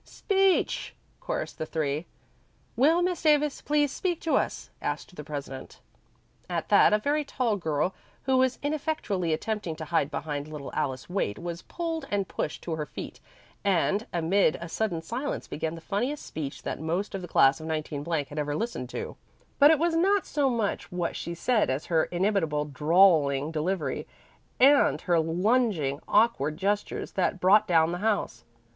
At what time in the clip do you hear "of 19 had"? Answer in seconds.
17.59-18.39